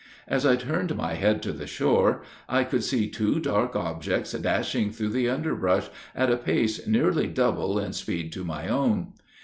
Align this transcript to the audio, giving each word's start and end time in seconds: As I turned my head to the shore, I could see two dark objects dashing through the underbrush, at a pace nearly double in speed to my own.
As 0.27 0.47
I 0.47 0.55
turned 0.55 0.95
my 0.95 1.13
head 1.13 1.43
to 1.43 1.51
the 1.51 1.67
shore, 1.67 2.23
I 2.49 2.63
could 2.63 2.83
see 2.83 3.07
two 3.07 3.39
dark 3.39 3.75
objects 3.75 4.31
dashing 4.33 4.89
through 4.91 5.09
the 5.09 5.29
underbrush, 5.29 5.89
at 6.15 6.31
a 6.31 6.37
pace 6.37 6.87
nearly 6.87 7.27
double 7.27 7.77
in 7.77 7.93
speed 7.93 8.31
to 8.33 8.43
my 8.43 8.67
own. 8.67 9.13